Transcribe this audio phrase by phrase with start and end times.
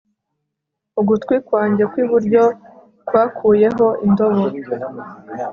[0.99, 2.43] ugutwi kwanjye kw'iburyo
[3.07, 4.43] kwakuyeho indobo